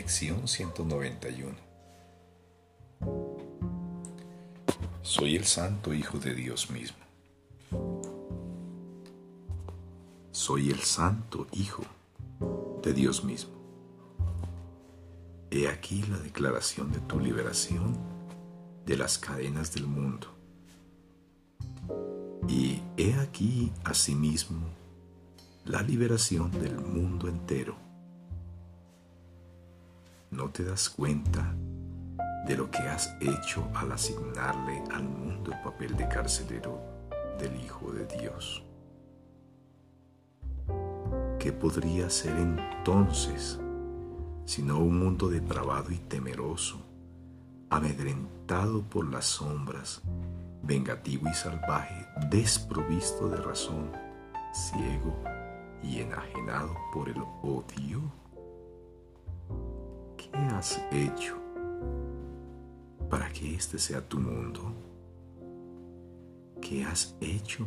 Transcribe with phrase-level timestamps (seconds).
[0.00, 1.54] Lección 191
[5.02, 6.96] Soy el Santo Hijo de Dios mismo.
[10.30, 11.82] Soy el Santo Hijo
[12.82, 13.52] de Dios mismo.
[15.50, 17.94] He aquí la declaración de tu liberación
[18.86, 20.28] de las cadenas del mundo.
[22.48, 24.66] Y he aquí asimismo
[25.66, 27.89] la liberación del mundo entero.
[30.30, 31.54] No te das cuenta
[32.46, 36.80] de lo que has hecho al asignarle al mundo el papel de carcelero
[37.36, 38.62] del Hijo de Dios.
[41.40, 43.58] ¿Qué podría ser entonces
[44.44, 46.80] sino un mundo depravado y temeroso,
[47.68, 50.00] amedrentado por las sombras,
[50.62, 53.90] vengativo y salvaje, desprovisto de razón,
[54.52, 55.16] ciego
[55.82, 58.19] y enajenado por el odio?
[60.60, 61.36] ¿Qué has hecho
[63.08, 64.74] para que este sea tu mundo?
[66.60, 67.66] ¿Qué has hecho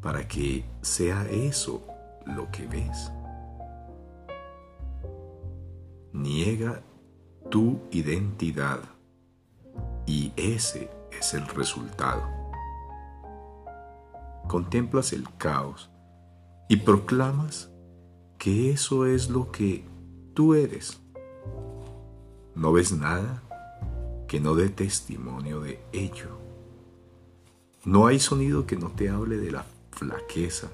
[0.00, 1.86] para que sea eso
[2.26, 3.12] lo que ves?
[6.12, 6.82] niega
[7.50, 8.80] tu identidad
[10.04, 12.22] y ese es el resultado.
[14.48, 15.88] Contemplas el caos
[16.68, 17.70] y proclamas
[18.38, 19.84] que eso es lo que
[20.34, 21.01] tú eres.
[22.54, 23.42] No ves nada
[24.28, 26.38] que no dé testimonio de ello.
[27.84, 30.68] No hay sonido que no te hable de la flaqueza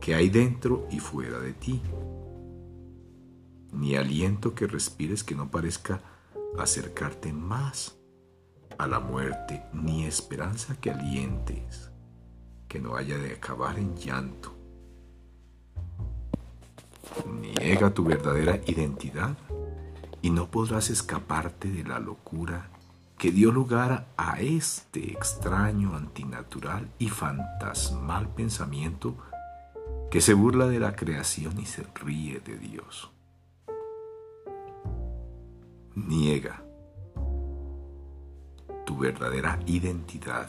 [0.00, 1.80] que hay dentro y fuera de ti
[3.72, 6.00] ni aliento que respires que no parezca
[6.58, 7.96] acercarte más
[8.78, 11.90] a la muerte, ni esperanza que alientes
[12.68, 14.54] que no haya de acabar en llanto.
[17.40, 19.36] Niega tu verdadera identidad
[20.22, 22.70] y no podrás escaparte de la locura
[23.18, 29.16] que dio lugar a este extraño, antinatural y fantasmal pensamiento
[30.10, 33.10] que se burla de la creación y se ríe de Dios.
[35.94, 36.64] Niega
[38.84, 40.48] tu verdadera identidad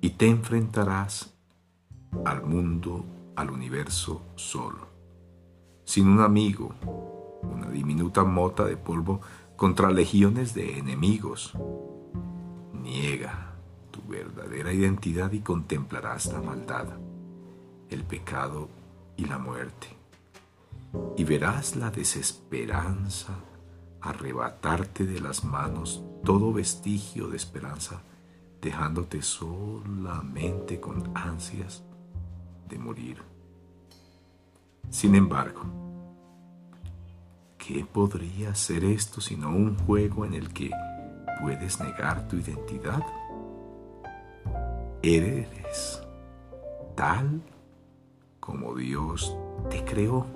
[0.00, 1.34] y te enfrentarás
[2.24, 3.04] al mundo,
[3.36, 4.88] al universo solo,
[5.84, 6.74] sin un amigo,
[7.74, 9.20] diminuta mota de polvo
[9.56, 11.52] contra legiones de enemigos.
[12.72, 13.52] Niega
[13.90, 16.86] tu verdadera identidad y contemplarás la maldad,
[17.90, 18.68] el pecado
[19.16, 19.88] y la muerte.
[21.16, 23.34] Y verás la desesperanza
[24.00, 28.02] arrebatarte de las manos todo vestigio de esperanza,
[28.60, 31.82] dejándote solamente con ansias
[32.68, 33.22] de morir.
[34.90, 35.83] Sin embargo,
[37.66, 40.70] ¿qué podría ser esto sino un juego en el que
[41.40, 43.02] puedes negar tu identidad?
[45.02, 46.02] Eres
[46.94, 47.40] tal
[48.40, 49.34] como Dios
[49.70, 50.26] te creó.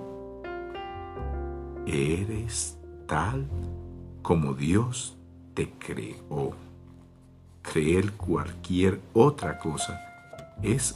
[1.87, 3.47] Eres tal
[4.23, 5.17] como Dios
[5.55, 6.55] te creó.
[7.63, 10.01] Creer cualquier otra cosa
[10.63, 10.95] es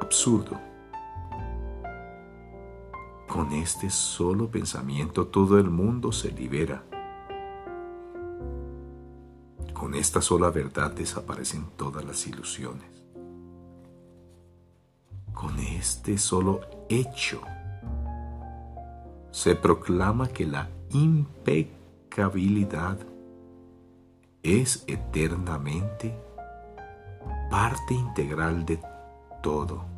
[0.00, 0.69] absurdo.
[3.32, 6.82] Con este solo pensamiento todo el mundo se libera.
[9.72, 12.90] Con esta sola verdad desaparecen todas las ilusiones.
[15.32, 17.40] Con este solo hecho
[19.30, 22.98] se proclama que la impecabilidad
[24.42, 26.20] es eternamente
[27.48, 28.80] parte integral de
[29.40, 29.89] todo.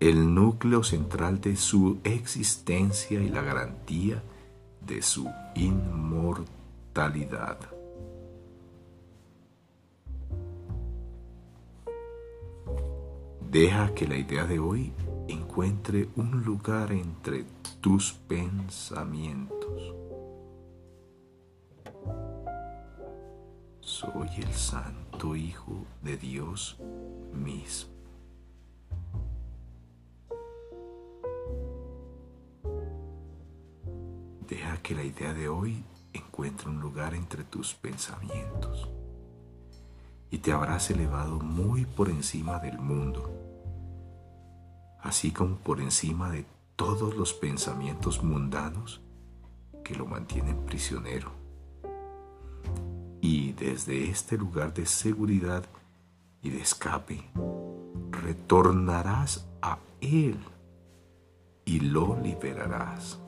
[0.00, 4.22] El núcleo central de su existencia y la garantía
[4.86, 7.58] de su inmortalidad.
[13.50, 14.92] Deja que la idea de hoy
[15.26, 17.44] encuentre un lugar entre
[17.80, 19.94] tus pensamientos.
[23.80, 26.76] Soy el Santo Hijo de Dios
[27.32, 27.97] mismo.
[35.18, 38.88] Idea de hoy encuentre un lugar entre tus pensamientos
[40.30, 43.48] y te habrás elevado muy por encima del mundo
[45.00, 46.44] así como por encima de
[46.76, 49.00] todos los pensamientos mundanos
[49.84, 51.32] que lo mantienen prisionero.
[53.20, 55.64] Y desde este lugar de seguridad
[56.42, 57.30] y de escape,
[58.10, 60.38] retornarás a Él
[61.64, 63.18] y lo liberarás.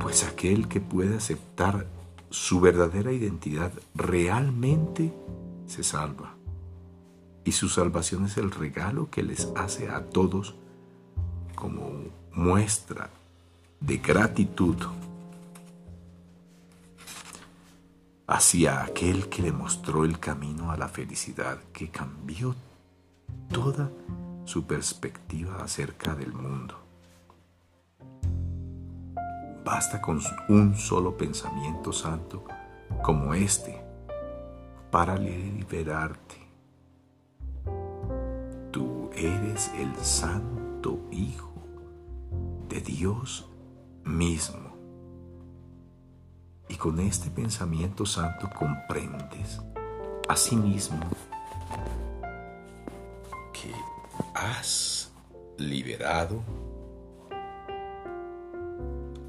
[0.00, 1.86] Pues aquel que puede aceptar
[2.30, 5.12] su verdadera identidad realmente
[5.66, 6.34] se salva.
[7.44, 10.54] Y su salvación es el regalo que les hace a todos
[11.54, 13.10] como muestra
[13.80, 14.76] de gratitud
[18.26, 22.54] hacia aquel que le mostró el camino a la felicidad, que cambió
[23.50, 23.90] toda
[24.44, 26.89] su perspectiva acerca del mundo.
[29.72, 32.42] Basta con un solo pensamiento santo
[33.04, 33.80] como este
[34.90, 36.44] para liberarte.
[38.72, 41.54] Tú eres el santo Hijo
[42.68, 43.48] de Dios
[44.02, 44.74] mismo.
[46.68, 49.60] Y con este pensamiento santo comprendes
[50.28, 50.98] a sí mismo
[53.52, 53.72] que
[54.34, 55.12] has
[55.58, 56.42] liberado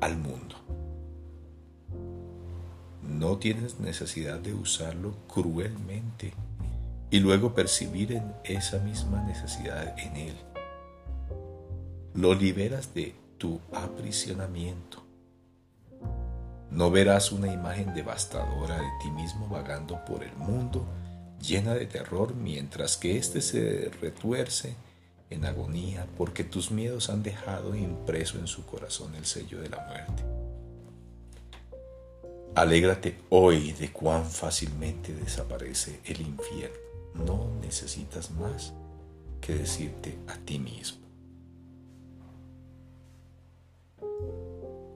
[0.02, 0.56] al mundo.
[3.02, 6.34] No tienes necesidad de usarlo cruelmente
[7.10, 10.36] y luego percibir en esa misma necesidad en él.
[12.14, 15.04] Lo liberas de tu aprisionamiento.
[16.72, 20.86] No verás una imagen devastadora de ti mismo vagando por el mundo
[21.42, 24.76] llena de terror mientras que éste se retuerce
[25.32, 29.80] en agonía porque tus miedos han dejado impreso en su corazón el sello de la
[29.88, 30.24] muerte.
[32.54, 36.78] Alégrate hoy de cuán fácilmente desaparece el infierno.
[37.16, 38.74] No necesitas más
[39.40, 41.00] que decirte a ti mismo.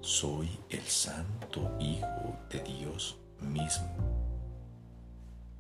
[0.02, 3.88] Soy el santo Hijo de Dios mismo.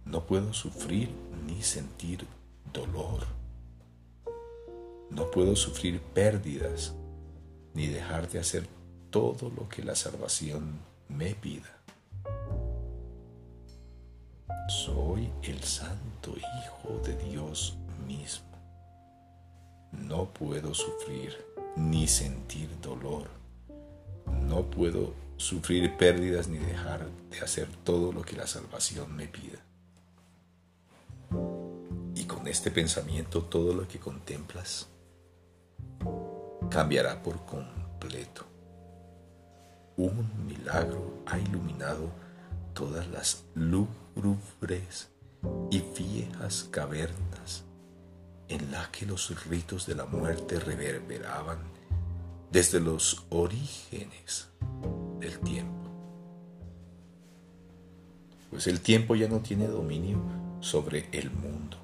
[0.03, 1.09] No puedo sufrir
[1.47, 2.27] ni sentir
[2.71, 3.25] dolor
[5.09, 6.93] no puedo sufrir pérdidas
[7.73, 8.67] ni dejar de hacer
[9.09, 11.77] todo lo que la salvación me pida.
[14.67, 18.47] Soy el santo Hijo de Dios mismo.
[19.91, 21.37] No puedo sufrir
[21.75, 23.29] ni sentir dolor.
[24.41, 29.59] No puedo sufrir pérdidas ni dejar de hacer todo lo que la salvación me pida.
[32.15, 34.87] Y con este pensamiento todo lo que contemplas
[36.69, 38.45] cambiará por completo.
[39.97, 42.09] Un milagro ha iluminado
[42.73, 45.09] todas las lúgubres
[45.71, 47.63] y viejas cavernas
[48.47, 51.59] en las que los ritos de la muerte reverberaban
[52.51, 54.49] desde los orígenes
[55.19, 55.89] del tiempo.
[58.49, 60.21] Pues el tiempo ya no tiene dominio
[60.59, 61.77] sobre el mundo.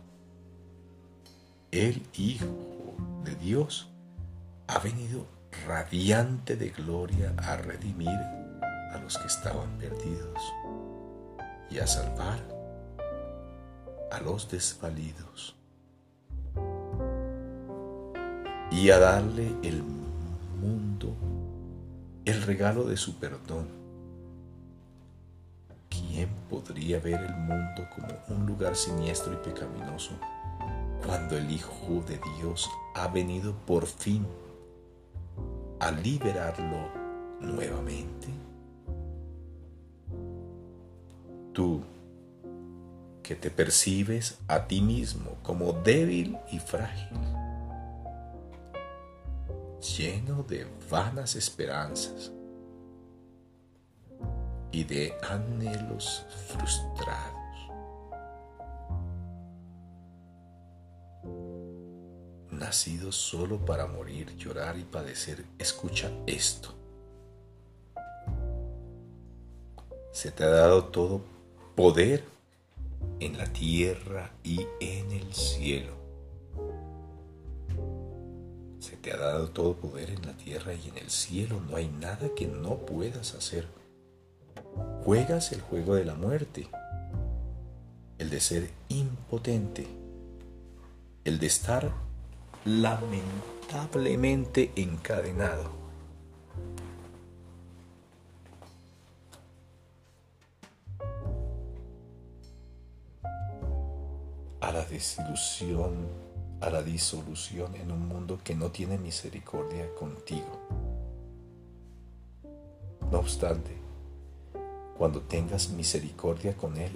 [1.72, 2.46] El Hijo
[3.24, 3.91] de Dios
[4.74, 5.26] ha venido
[5.68, 10.42] radiante de gloria a redimir a los que estaban perdidos
[11.70, 12.40] y a salvar
[14.12, 15.58] a los desvalidos
[18.72, 21.18] y a darle el mundo
[22.24, 23.68] el regalo de su perdón.
[25.90, 30.12] ¿Quién podría ver el mundo como un lugar siniestro y pecaminoso
[31.06, 34.26] cuando el Hijo de Dios ha venido por fin
[35.82, 36.92] a liberarlo
[37.40, 38.28] nuevamente?
[41.54, 41.82] Tú,
[43.24, 47.18] que te percibes a ti mismo como débil y frágil,
[49.98, 52.32] lleno de vanas esperanzas
[54.72, 57.31] y de anhelos frustrados.
[62.72, 66.74] Nacido solo para morir, llorar y padecer, escucha esto.
[70.14, 71.22] Se te ha dado todo
[71.76, 72.24] poder
[73.20, 75.94] en la tierra y en el cielo.
[78.80, 81.60] Se te ha dado todo poder en la tierra y en el cielo.
[81.70, 83.68] No hay nada que no puedas hacer.
[85.04, 86.70] Juegas el juego de la muerte,
[88.18, 89.88] el de ser impotente,
[91.26, 92.11] el de estar
[92.66, 95.82] lamentablemente encadenado.
[104.60, 106.08] a la desilusión,
[106.62, 110.60] a la disolución en un mundo que no tiene misericordia contigo.
[113.12, 113.76] No obstante,
[114.98, 116.96] cuando tengas misericordia con Él,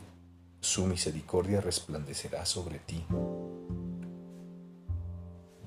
[0.62, 3.04] su misericordia resplandecerá sobre ti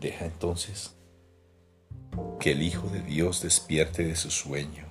[0.00, 0.94] Deja entonces
[2.38, 4.86] que el Hijo de Dios despierte de su sueño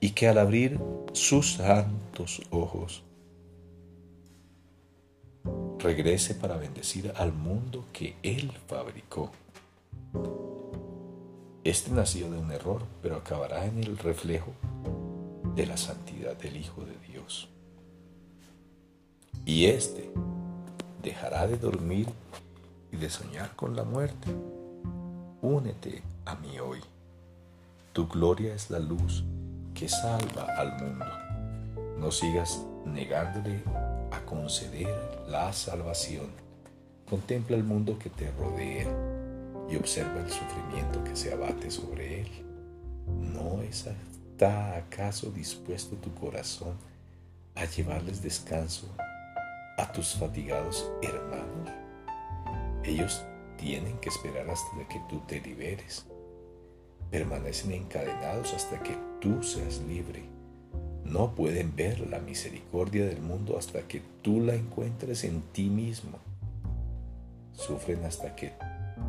[0.00, 0.78] y que al abrir
[1.12, 3.02] sus santos ojos
[5.78, 9.30] regrese para bendecir al mundo que Él fabricó.
[11.64, 14.52] Este nació de un error, pero acabará en el reflejo
[15.54, 17.48] de la santidad del Hijo de Dios.
[19.44, 20.10] Y éste
[21.02, 22.06] dejará de dormir
[22.92, 24.34] y de soñar con la muerte.
[25.42, 26.80] Únete a mí hoy.
[27.92, 29.24] Tu gloria es la luz
[29.74, 31.06] que salva al mundo.
[31.98, 33.62] No sigas negándole
[34.10, 36.26] a conceder la salvación.
[37.08, 38.86] Contempla el mundo que te rodea
[39.70, 42.28] y observa el sufrimiento que se abate sobre él.
[43.06, 46.76] ¿No está acaso dispuesto tu corazón
[47.54, 48.86] a llevarles descanso
[49.76, 51.77] a tus fatigados hermanos?
[52.88, 53.22] Ellos
[53.58, 56.06] tienen que esperar hasta que tú te liberes.
[57.10, 60.22] Permanecen encadenados hasta que tú seas libre.
[61.04, 66.18] No pueden ver la misericordia del mundo hasta que tú la encuentres en ti mismo.
[67.52, 68.54] Sufren hasta que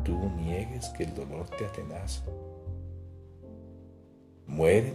[0.04, 2.22] tú niegues que el dolor te atenaza.
[4.46, 4.94] Mueren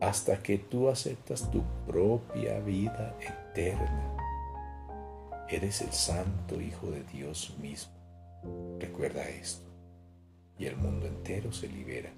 [0.00, 4.16] hasta que tú aceptas tu propia vida eterna.
[5.48, 8.01] Eres el santo Hijo de Dios mismo.
[8.82, 9.64] Recuerda esto
[10.58, 12.12] y el mundo entero se libera.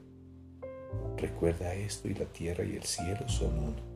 [1.18, 3.93] Recuerda esto y la tierra y el cielo son uno.